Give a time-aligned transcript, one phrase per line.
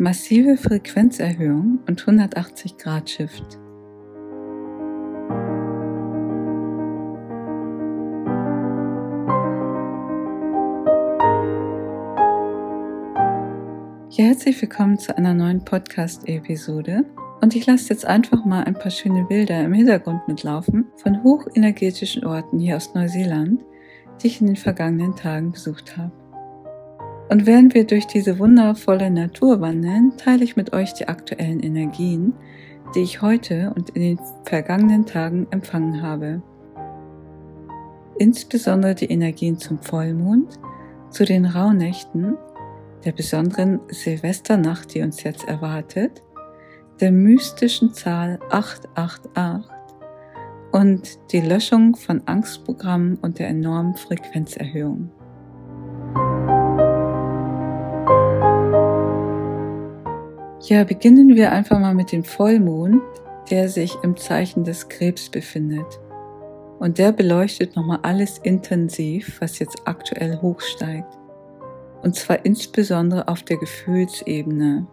[0.00, 3.58] massive Frequenzerhöhung und 180 Grad Shift.
[14.08, 17.04] Ja, herzlich willkommen zu einer neuen Podcast-Episode.
[17.42, 22.24] Und ich lasse jetzt einfach mal ein paar schöne Bilder im Hintergrund mitlaufen von hochenergetischen
[22.24, 23.62] Orten hier aus Neuseeland,
[24.22, 26.19] die ich in den vergangenen Tagen besucht habe.
[27.30, 32.34] Und während wir durch diese wundervolle Natur wandeln, teile ich mit euch die aktuellen Energien,
[32.92, 36.42] die ich heute und in den vergangenen Tagen empfangen habe.
[38.18, 40.58] Insbesondere die Energien zum Vollmond,
[41.10, 42.36] zu den Rauhnächten,
[43.04, 46.24] der besonderen Silvesternacht, die uns jetzt erwartet,
[47.00, 49.70] der mystischen Zahl 888
[50.72, 55.10] und die Löschung von Angstprogrammen und der enormen Frequenzerhöhung.
[60.70, 63.02] Ja, beginnen wir einfach mal mit dem Vollmond,
[63.50, 65.98] der sich im Zeichen des Krebs befindet.
[66.78, 71.12] Und der beleuchtet nochmal alles intensiv, was jetzt aktuell hochsteigt.
[72.02, 74.86] Und zwar insbesondere auf der Gefühlsebene.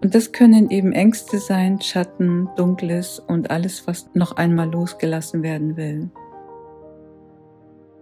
[0.00, 5.76] Und das können eben Ängste sein, Schatten, Dunkles und alles, was noch einmal losgelassen werden
[5.76, 6.08] will.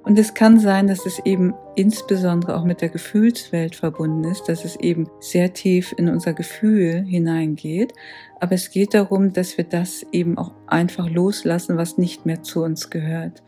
[0.05, 4.65] Und es kann sein, dass es eben insbesondere auch mit der Gefühlswelt verbunden ist, dass
[4.67, 7.95] es eben sehr tief in unser Gefühl hineingeht.
[8.39, 12.63] Aber es geht darum, dass wir das eben auch einfach loslassen, was nicht mehr zu
[12.63, 13.43] uns gehört.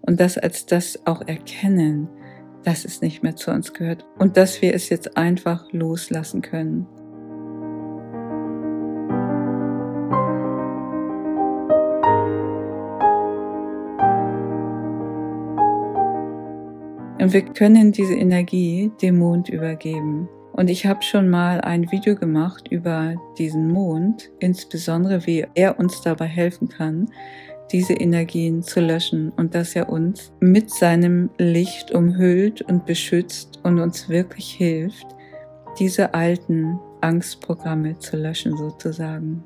[0.00, 2.08] Und das als das auch erkennen,
[2.64, 4.04] dass es nicht mehr zu uns gehört.
[4.18, 6.86] Und dass wir es jetzt einfach loslassen können.
[17.20, 20.26] Und wir können diese Energie dem Mond übergeben.
[20.52, 26.00] Und ich habe schon mal ein Video gemacht über diesen Mond, insbesondere wie er uns
[26.00, 27.10] dabei helfen kann,
[27.72, 33.78] diese Energien zu löschen und dass er uns mit seinem Licht umhüllt und beschützt und
[33.78, 35.06] uns wirklich hilft,
[35.78, 39.44] diese alten Angstprogramme zu löschen sozusagen.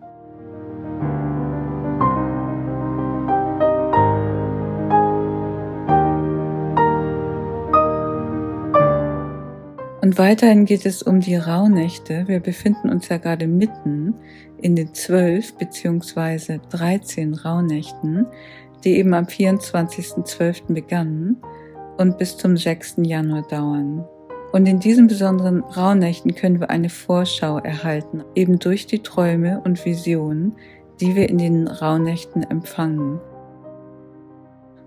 [10.04, 12.28] Und weiterhin geht es um die Rauhnächte.
[12.28, 14.12] Wir befinden uns ja gerade mitten
[14.60, 18.26] in den zwölf beziehungsweise 13 Rauhnächten,
[18.84, 20.74] die eben am 24.12.
[20.74, 21.38] begannen
[21.96, 22.96] und bis zum 6.
[22.98, 24.04] Januar dauern.
[24.52, 29.86] Und in diesen besonderen Rauhnächten können wir eine Vorschau erhalten, eben durch die Träume und
[29.86, 30.52] Visionen,
[31.00, 33.20] die wir in den Rauhnächten empfangen.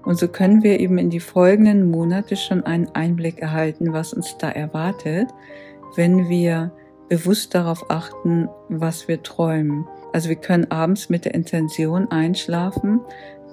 [0.07, 4.37] Und so können wir eben in die folgenden Monate schon einen Einblick erhalten, was uns
[4.37, 5.27] da erwartet,
[5.97, 6.71] wenn wir
[7.09, 9.85] bewusst darauf achten, was wir träumen.
[10.13, 13.01] Also wir können abends mit der Intention einschlafen,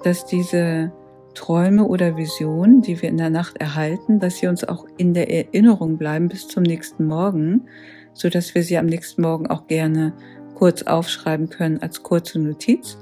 [0.05, 0.93] dass diese
[1.33, 5.29] Träume oder Visionen, die wir in der Nacht erhalten, dass sie uns auch in der
[5.29, 7.67] Erinnerung bleiben bis zum nächsten Morgen,
[8.13, 10.13] so dass wir sie am nächsten Morgen auch gerne
[10.53, 12.97] kurz aufschreiben können als kurze Notiz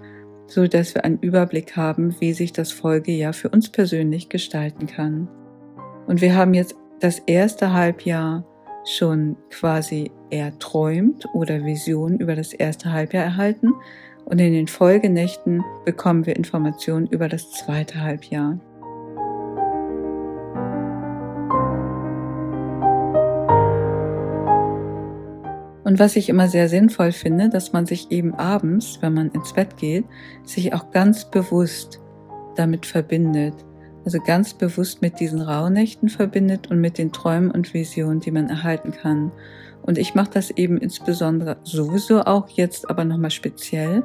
[0.48, 5.28] so dass wir einen Überblick haben, wie sich das Folgejahr für uns persönlich gestalten kann.
[6.08, 8.46] Und wir haben jetzt das erste Halbjahr
[8.86, 13.74] schon quasi erträumt oder Visionen über das erste Halbjahr erhalten
[14.26, 18.60] und in den Folgenächten bekommen wir Informationen über das zweite Halbjahr.
[25.94, 29.54] Und was ich immer sehr sinnvoll finde, dass man sich eben abends, wenn man ins
[29.54, 30.06] Bett geht,
[30.44, 32.02] sich auch ganz bewusst
[32.56, 33.54] damit verbindet.
[34.04, 38.50] Also ganz bewusst mit diesen Rauhnächten verbindet und mit den Träumen und Visionen, die man
[38.50, 39.32] erhalten kann.
[39.84, 44.02] Und ich mache das eben insbesondere sowieso auch jetzt aber nochmal speziell,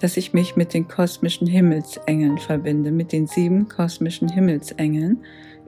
[0.00, 5.18] dass ich mich mit den kosmischen Himmelsengeln verbinde, mit den sieben kosmischen Himmelsengeln,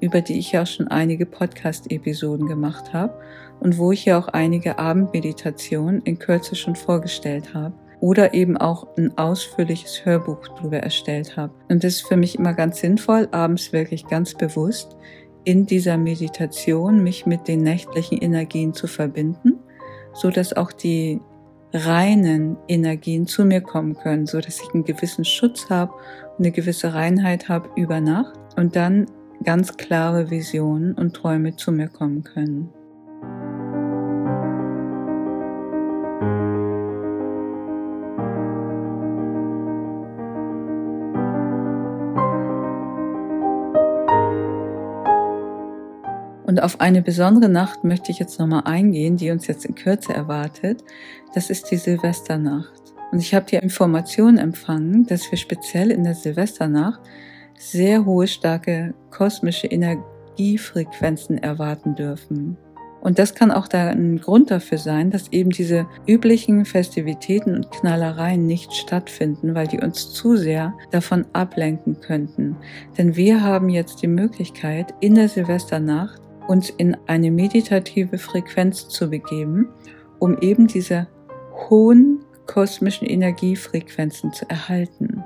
[0.01, 3.15] über die ich ja schon einige Podcast-Episoden gemacht habe
[3.61, 8.87] und wo ich ja auch einige Abendmeditationen in Kürze schon vorgestellt habe oder eben auch
[8.97, 11.53] ein ausführliches Hörbuch darüber erstellt habe.
[11.69, 14.97] Und das ist für mich immer ganz sinnvoll, abends wirklich ganz bewusst
[15.45, 19.59] in dieser Meditation mich mit den nächtlichen Energien zu verbinden,
[20.13, 21.21] so dass auch die
[21.73, 25.93] reinen Energien zu mir kommen können, so dass ich einen gewissen Schutz habe
[26.37, 29.07] und eine gewisse Reinheit habe über Nacht und dann
[29.45, 32.71] ganz klare Visionen und Träume zu mir kommen können.
[46.61, 50.85] Auf eine besondere Nacht möchte ich jetzt nochmal eingehen, die uns jetzt in Kürze erwartet.
[51.35, 52.73] Das ist die Silvesternacht.
[53.13, 57.01] Und ich habe die Information empfangen, dass wir speziell in der Silvesternacht
[57.59, 62.57] sehr hohe, starke kosmische Energiefrequenzen erwarten dürfen.
[63.01, 68.47] Und das kann auch ein Grund dafür sein, dass eben diese üblichen Festivitäten und Knallereien
[68.47, 72.57] nicht stattfinden, weil die uns zu sehr davon ablenken könnten.
[72.99, 79.09] Denn wir haben jetzt die Möglichkeit, in der Silvesternacht uns in eine meditative Frequenz zu
[79.09, 79.69] begeben,
[80.19, 81.07] um eben diese
[81.71, 85.23] hohen kosmischen Energiefrequenzen zu erhalten.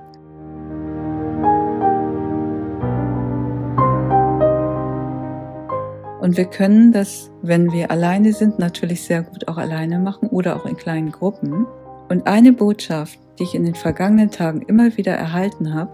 [6.21, 10.57] Und wir können das, wenn wir alleine sind, natürlich sehr gut auch alleine machen oder
[10.57, 11.67] auch in kleinen Gruppen.
[12.11, 15.91] Und eine Botschaft, die ich in den vergangenen Tagen immer wieder erhalten habe,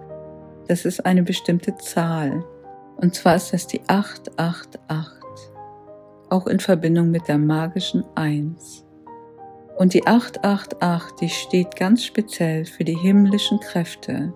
[0.67, 2.45] das ist eine bestimmte Zahl.
[2.97, 5.20] Und zwar ist das die 888,
[6.31, 8.85] auch in Verbindung mit der magischen 1.
[9.79, 14.33] Und die 888, die steht ganz speziell für die himmlischen Kräfte,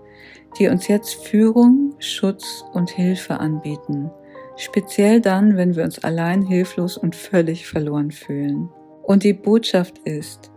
[0.58, 4.10] die uns jetzt Führung, Schutz und Hilfe anbieten
[4.56, 8.68] speziell dann, wenn wir uns allein hilflos und völlig verloren fühlen.
[9.02, 10.50] Und die Botschaft ist,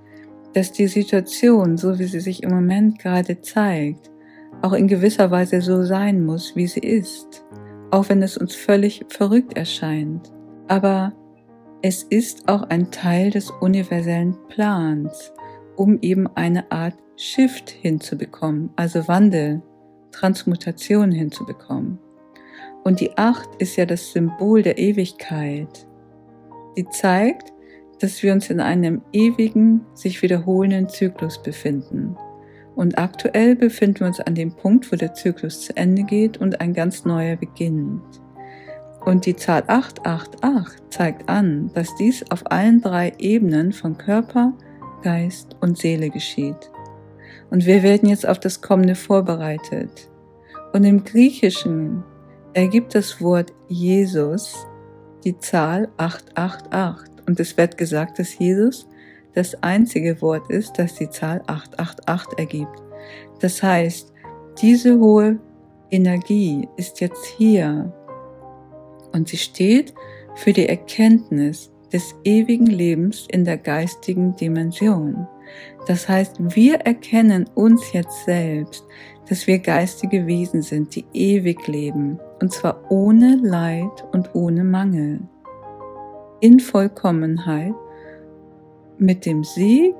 [0.53, 4.09] dass die Situation, so wie sie sich im Moment gerade zeigt,
[4.61, 7.45] auch in gewisser Weise so sein muss, wie sie ist,
[7.91, 10.31] auch wenn es uns völlig verrückt erscheint.
[10.67, 11.13] Aber
[11.81, 15.31] es ist auch ein Teil des universellen Plans,
[15.75, 19.61] um eben eine Art Shift hinzubekommen, also Wandel,
[20.11, 21.99] Transmutation hinzubekommen.
[22.83, 25.87] Und die Acht ist ja das Symbol der Ewigkeit.
[26.77, 27.53] Die zeigt,
[27.99, 32.15] dass wir uns in einem ewigen, sich wiederholenden Zyklus befinden.
[32.75, 36.61] Und aktuell befinden wir uns an dem Punkt, wo der Zyklus zu Ende geht und
[36.61, 38.21] ein ganz neuer beginnt.
[39.07, 44.51] Und die Zahl 888 zeigt an, dass dies auf allen drei Ebenen von Körper,
[45.01, 46.69] Geist und Seele geschieht.
[47.49, 50.09] Und wir werden jetzt auf das Kommende vorbereitet.
[50.73, 52.03] Und im Griechischen
[52.51, 54.53] ergibt das Wort Jesus
[55.23, 58.89] die Zahl 888 und es wird gesagt, dass Jesus
[59.35, 62.83] das einzige Wort ist, das die Zahl 888 ergibt.
[63.39, 64.11] Das heißt,
[64.61, 65.39] diese hohe
[65.91, 67.93] Energie ist jetzt hier
[69.13, 69.93] und sie steht
[70.35, 75.27] für die Erkenntnis des ewigen Lebens in der geistigen Dimension.
[75.87, 78.85] Das heißt, wir erkennen uns jetzt selbst,
[79.29, 85.21] dass wir geistige Wesen sind, die ewig leben, und zwar ohne Leid und ohne Mangel,
[86.39, 87.73] in Vollkommenheit,
[88.97, 89.95] mit dem Sieg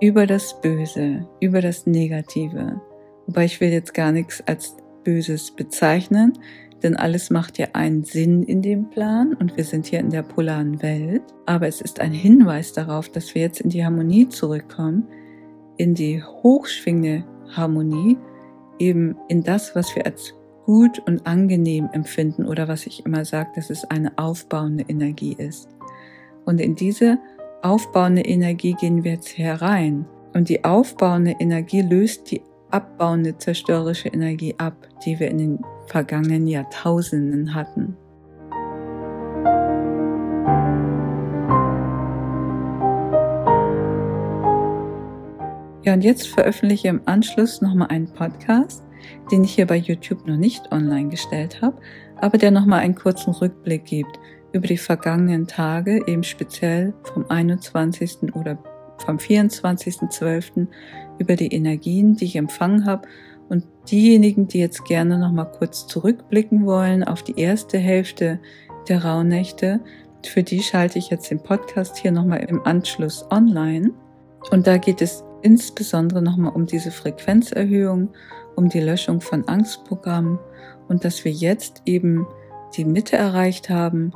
[0.00, 2.80] über das Böse, über das Negative.
[3.26, 6.38] Wobei ich will jetzt gar nichts als Böses bezeichnen,
[6.82, 10.22] denn alles macht ja einen Sinn in dem Plan und wir sind hier in der
[10.22, 11.22] polaren Welt.
[11.46, 15.08] Aber es ist ein Hinweis darauf, dass wir jetzt in die Harmonie zurückkommen,
[15.78, 18.18] in die hochschwingende Harmonie,
[18.78, 20.34] eben in das, was wir als
[20.64, 25.68] gut und angenehm empfinden oder was ich immer sage, dass es eine aufbauende Energie ist.
[26.44, 27.18] Und in diese
[27.62, 30.06] aufbauende Energie gehen wir jetzt herein.
[30.34, 36.46] Und die aufbauende Energie löst die abbauende zerstörerische Energie ab, die wir in den vergangenen
[36.46, 37.96] Jahrtausenden hatten.
[45.86, 48.82] Ja, und jetzt veröffentliche ich im Anschluss nochmal einen Podcast,
[49.30, 51.80] den ich hier bei YouTube noch nicht online gestellt habe,
[52.16, 54.18] aber der nochmal einen kurzen Rückblick gibt
[54.52, 58.34] über die vergangenen Tage, eben speziell vom 21.
[58.34, 58.58] oder
[58.98, 60.66] vom 24.12.
[61.18, 63.06] über die Energien, die ich empfangen habe.
[63.48, 68.40] Und diejenigen, die jetzt gerne nochmal kurz zurückblicken wollen auf die erste Hälfte
[68.88, 69.80] der Rauhnächte,
[70.24, 73.92] für die schalte ich jetzt den Podcast hier nochmal im Anschluss online.
[74.50, 78.10] Und da geht es insbesondere nochmal um diese Frequenzerhöhung,
[78.56, 80.38] um die Löschung von Angstprogrammen
[80.88, 82.26] und dass wir jetzt eben
[82.76, 84.12] die Mitte erreicht haben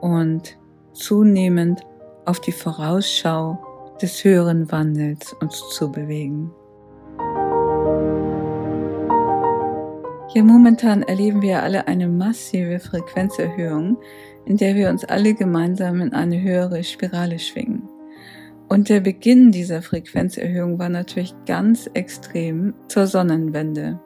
[0.00, 0.58] und
[0.92, 1.82] zunehmend
[2.24, 3.58] auf die Vorausschau
[4.00, 6.50] des höheren Wandels uns zu bewegen.
[10.32, 13.98] Hier momentan erleben wir alle eine massive Frequenzerhöhung,
[14.46, 17.86] in der wir uns alle gemeinsam in eine höhere Spirale schwingen.
[18.66, 24.00] Und der Beginn dieser Frequenzerhöhung war natürlich ganz extrem zur Sonnenwende.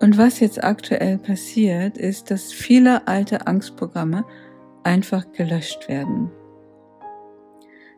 [0.00, 4.24] Und was jetzt aktuell passiert, ist, dass viele alte Angstprogramme
[4.84, 6.30] einfach gelöscht werden.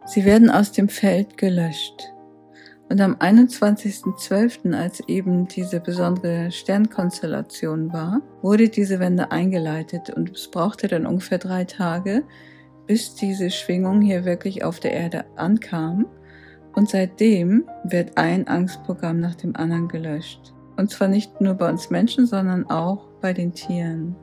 [0.06, 2.12] Sie werden aus dem Feld gelöscht.
[2.92, 10.50] Und am 21.12., als eben diese besondere Sternkonstellation war, wurde diese Wende eingeleitet und es
[10.50, 12.22] brauchte dann ungefähr drei Tage,
[12.86, 16.04] bis diese Schwingung hier wirklich auf der Erde ankam.
[16.74, 20.52] Und seitdem wird ein Angstprogramm nach dem anderen gelöscht.
[20.76, 24.14] Und zwar nicht nur bei uns Menschen, sondern auch bei den Tieren.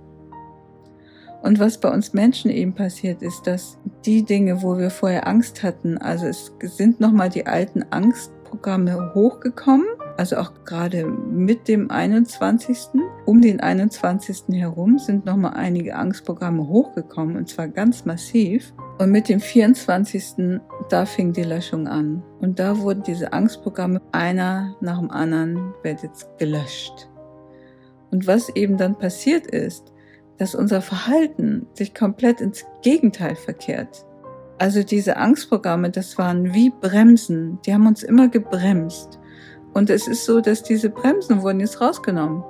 [1.41, 5.63] Und was bei uns Menschen eben passiert ist, dass die Dinge, wo wir vorher Angst
[5.63, 7.83] hatten, also es sind nochmal die alten
[8.49, 9.85] Angstprogramme hochgekommen,
[10.17, 12.99] also auch gerade mit dem 21.
[13.25, 14.45] Um den 21.
[14.53, 18.73] herum sind nochmal einige Angstprogramme hochgekommen und zwar ganz massiv.
[18.97, 20.59] Und mit dem 24.
[20.89, 22.23] da fing die Löschung an.
[22.39, 27.07] Und da wurden diese Angstprogramme einer nach dem anderen wird jetzt gelöscht.
[28.09, 29.93] Und was eben dann passiert ist,
[30.37, 34.05] dass unser Verhalten sich komplett ins Gegenteil verkehrt.
[34.59, 39.17] Also diese Angstprogramme, das waren wie Bremsen, die haben uns immer gebremst.
[39.73, 42.43] Und es ist so, dass diese Bremsen wurden jetzt rausgenommen.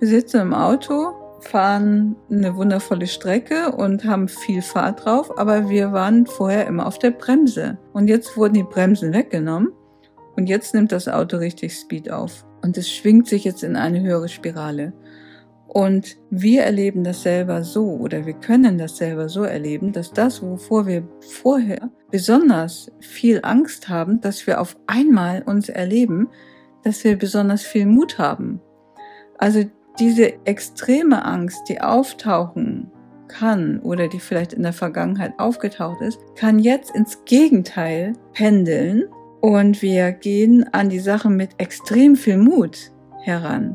[0.00, 5.92] Wir sitzen im Auto, fahren eine wundervolle Strecke und haben viel Fahrt drauf, aber wir
[5.92, 7.78] waren vorher immer auf der Bremse.
[7.92, 9.72] Und jetzt wurden die Bremsen weggenommen
[10.34, 12.44] und jetzt nimmt das Auto richtig Speed auf.
[12.62, 14.92] Und es schwingt sich jetzt in eine höhere Spirale.
[15.72, 20.42] Und wir erleben das selber so oder wir können das selber so erleben, dass das,
[20.42, 26.28] wovor wir vorher besonders viel Angst haben, dass wir auf einmal uns erleben,
[26.84, 28.60] dass wir besonders viel Mut haben.
[29.38, 29.64] Also
[29.98, 32.90] diese extreme Angst, die auftauchen
[33.28, 39.04] kann oder die vielleicht in der Vergangenheit aufgetaucht ist, kann jetzt ins Gegenteil pendeln
[39.40, 43.74] und wir gehen an die Sache mit extrem viel Mut heran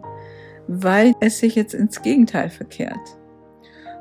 [0.67, 3.17] weil es sich jetzt ins Gegenteil verkehrt.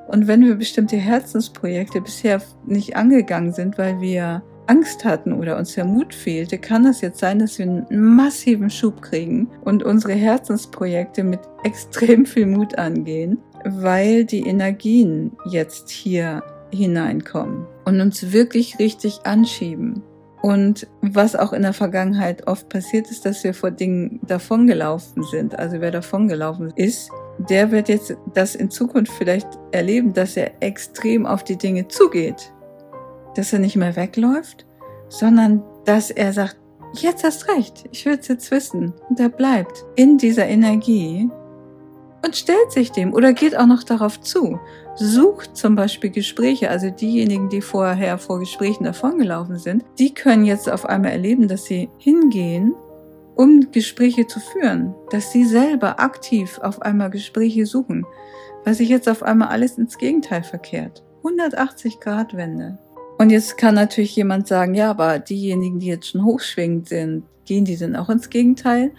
[0.09, 5.75] Und wenn wir bestimmte Herzensprojekte bisher nicht angegangen sind, weil wir Angst hatten oder uns
[5.75, 10.15] der Mut fehlte, kann es jetzt sein, dass wir einen massiven Schub kriegen und unsere
[10.15, 16.43] Herzensprojekte mit extrem viel Mut angehen, weil die Energien jetzt hier
[16.73, 20.03] hineinkommen und uns wirklich richtig anschieben.
[20.47, 25.59] Und was auch in der Vergangenheit oft passiert ist, dass wir vor Dingen davongelaufen sind.
[25.59, 27.11] Also wer davongelaufen ist,
[27.51, 32.53] der wird jetzt das in Zukunft vielleicht erleben, dass er extrem auf die Dinge zugeht.
[33.35, 34.67] Dass er nicht mehr wegläuft,
[35.09, 36.59] sondern dass er sagt,
[36.93, 38.95] jetzt hast recht, ich will es jetzt wissen.
[39.09, 41.29] Und er bleibt in dieser Energie
[42.27, 44.59] und stellt sich dem oder geht auch noch darauf zu.
[44.97, 50.69] Sucht zum Beispiel Gespräche, also diejenigen, die vorher vor Gesprächen davongelaufen sind, die können jetzt
[50.69, 52.75] auf einmal erleben, dass sie hingehen,
[53.37, 58.05] um Gespräche zu führen, dass sie selber aktiv auf einmal Gespräche suchen,
[58.65, 61.05] weil sich jetzt auf einmal alles ins Gegenteil verkehrt.
[61.19, 62.79] 180 Grad Wende.
[63.19, 67.65] Und jetzt kann natürlich jemand sagen, ja, aber diejenigen, die jetzt schon hochschwingend sind, gehen
[67.65, 68.93] die denn auch ins Gegenteil?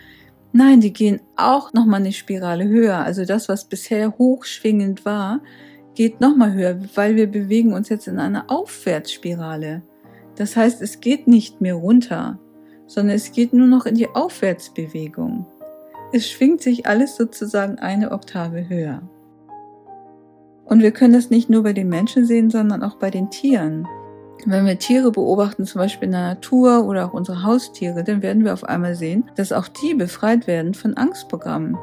[0.57, 2.97] Nein, die gehen auch nochmal eine Spirale höher.
[2.97, 5.41] Also das, was bisher hochschwingend war,
[5.93, 9.83] geht nochmal höher, weil wir bewegen uns jetzt in einer Aufwärtsspirale.
[10.35, 12.39] Das heißt, es geht nicht mehr runter,
[12.87, 15.45] sondern es geht nur noch in die Aufwärtsbewegung.
[16.11, 19.03] Es schwingt sich alles sozusagen eine Oktave höher.
[20.65, 23.87] Und wir können das nicht nur bei den Menschen sehen, sondern auch bei den Tieren.
[24.45, 28.45] Wenn wir Tiere beobachten, zum Beispiel in der Natur oder auch unsere Haustiere, dann werden
[28.45, 31.77] wir auf einmal sehen, dass auch die befreit werden von Angstprogrammen.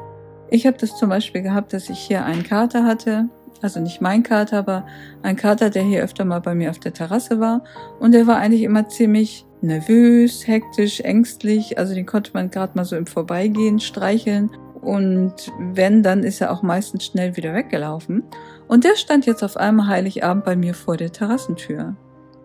[0.49, 3.29] Ich habe das zum Beispiel gehabt, dass ich hier einen Kater hatte,
[3.61, 4.85] also nicht mein Kater, aber
[5.23, 7.63] ein Kater, der hier öfter mal bei mir auf der Terrasse war.
[7.99, 11.77] Und der war eigentlich immer ziemlich nervös, hektisch, ängstlich.
[11.77, 14.51] Also den konnte man gerade mal so im Vorbeigehen streicheln.
[14.81, 18.23] Und wenn, dann ist er auch meistens schnell wieder weggelaufen.
[18.67, 21.95] Und der stand jetzt auf einmal Heiligabend bei mir vor der Terrassentür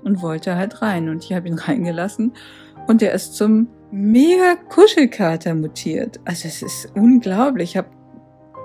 [0.05, 1.09] und wollte halt rein.
[1.09, 2.33] Und ich habe ihn reingelassen
[2.87, 6.21] und der ist zum mega Kuschelkater mutiert.
[6.25, 7.71] Also es ist unglaublich.
[7.71, 7.89] Ich habe,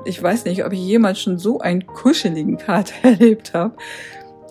[0.06, 3.75] ich weiß nicht, ob ich jemals schon so einen kuscheligen Kater erlebt habe.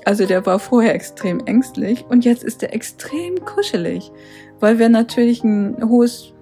[0.05, 4.13] Also der war vorher extrem ängstlich und jetzt ist er extrem kuschelig,
[4.61, 6.35] weil wer natürlich ein hohes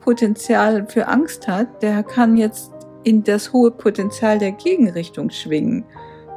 [0.00, 2.70] Potenzial für Angst hat, der kann jetzt
[3.02, 5.84] in das hohe Potenzial der Gegenrichtung schwingen.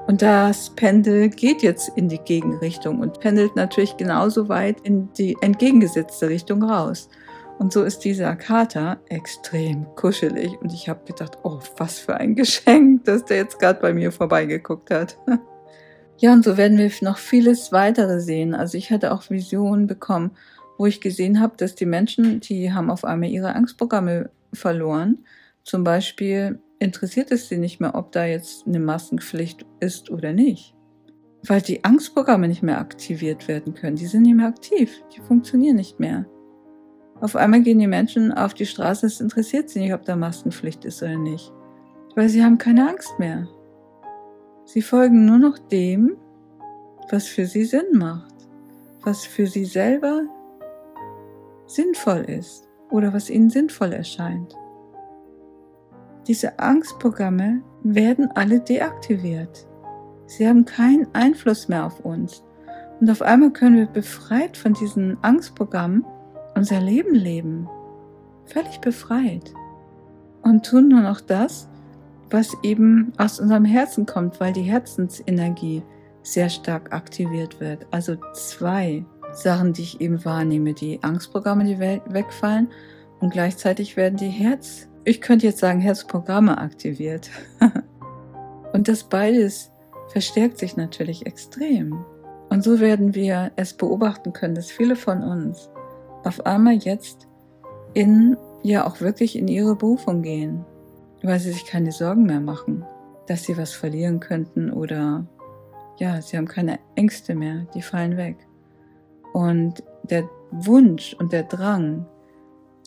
[0.07, 5.37] Und das Pendel geht jetzt in die Gegenrichtung und pendelt natürlich genauso weit in die
[5.41, 7.07] entgegengesetzte Richtung raus.
[7.59, 10.59] Und so ist dieser Kater extrem kuschelig.
[10.61, 14.11] Und ich habe gedacht, oh, was für ein Geschenk, dass der jetzt gerade bei mir
[14.11, 15.15] vorbeigeguckt hat.
[16.17, 18.55] ja, und so werden wir noch vieles weitere sehen.
[18.55, 20.31] Also ich hatte auch Visionen bekommen,
[20.79, 25.19] wo ich gesehen habe, dass die Menschen, die haben auf einmal ihre Angstprogramme verloren.
[25.63, 30.75] Zum Beispiel interessiert es sie nicht mehr, ob da jetzt eine Maskenpflicht ist oder nicht.
[31.43, 33.95] Weil die Angstprogramme nicht mehr aktiviert werden können.
[33.95, 34.91] Die sind nicht mehr aktiv.
[35.15, 36.25] Die funktionieren nicht mehr.
[37.19, 40.85] Auf einmal gehen die Menschen auf die Straße, es interessiert sie nicht, ob da Maskenpflicht
[40.85, 41.53] ist oder nicht,
[42.15, 43.47] weil sie haben keine Angst mehr.
[44.65, 46.17] Sie folgen nur noch dem,
[47.11, 48.33] was für sie Sinn macht,
[49.03, 50.23] was für sie selber
[51.67, 54.55] sinnvoll ist oder was ihnen sinnvoll erscheint.
[56.27, 59.67] Diese Angstprogramme werden alle deaktiviert.
[60.27, 62.43] Sie haben keinen Einfluss mehr auf uns.
[62.99, 66.05] Und auf einmal können wir befreit von diesen Angstprogrammen
[66.55, 67.67] unser Leben leben.
[68.45, 69.53] Völlig befreit.
[70.43, 71.67] Und tun nur noch das,
[72.29, 75.83] was eben aus unserem Herzen kommt, weil die Herzensenergie
[76.23, 77.85] sehr stark aktiviert wird.
[77.91, 80.73] Also zwei Sachen, die ich eben wahrnehme.
[80.73, 82.69] Die Angstprogramme, die wegfallen
[83.19, 87.29] und gleichzeitig werden die Herz, ich könnte jetzt sagen Herzprogramme aktiviert.
[88.73, 89.71] und das beides
[90.09, 92.05] verstärkt sich natürlich extrem.
[92.49, 95.69] Und so werden wir es beobachten können, dass viele von uns
[96.23, 97.27] auf einmal jetzt
[97.93, 100.65] in, ja auch wirklich in ihre Berufung gehen,
[101.23, 102.85] weil sie sich keine Sorgen mehr machen,
[103.27, 105.25] dass sie was verlieren könnten oder
[105.97, 108.37] ja, sie haben keine Ängste mehr, die fallen weg.
[109.33, 112.05] Und der Wunsch und der Drang,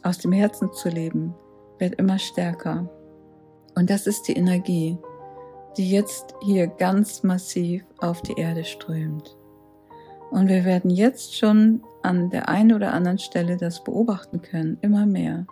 [0.02, 1.34] aus dem Herzen zu leben,
[1.78, 2.88] wird immer stärker.
[3.74, 4.98] Und das ist die Energie,
[5.76, 9.36] die jetzt hier ganz massiv auf die Erde strömt.
[10.30, 15.06] Und wir werden jetzt schon an der einen oder anderen Stelle das beobachten können, immer
[15.06, 15.46] mehr,